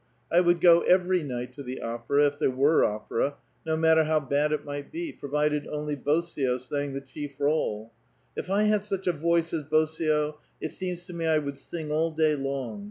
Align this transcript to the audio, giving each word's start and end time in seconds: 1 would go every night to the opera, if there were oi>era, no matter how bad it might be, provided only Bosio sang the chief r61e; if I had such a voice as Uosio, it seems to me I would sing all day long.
1 0.29 0.43
would 0.45 0.59
go 0.59 0.81
every 0.81 1.21
night 1.21 1.53
to 1.53 1.61
the 1.61 1.79
opera, 1.79 2.25
if 2.25 2.39
there 2.39 2.49
were 2.49 2.81
oi>era, 2.83 3.35
no 3.67 3.77
matter 3.77 4.05
how 4.05 4.19
bad 4.19 4.51
it 4.51 4.65
might 4.65 4.91
be, 4.91 5.11
provided 5.13 5.67
only 5.67 5.95
Bosio 5.95 6.57
sang 6.59 6.93
the 6.93 7.01
chief 7.01 7.37
r61e; 7.37 7.91
if 8.35 8.49
I 8.49 8.63
had 8.63 8.83
such 8.83 9.05
a 9.05 9.13
voice 9.13 9.53
as 9.53 9.61
Uosio, 9.65 10.37
it 10.59 10.71
seems 10.71 11.05
to 11.05 11.13
me 11.13 11.27
I 11.27 11.37
would 11.37 11.59
sing 11.59 11.91
all 11.91 12.09
day 12.09 12.35
long. 12.35 12.79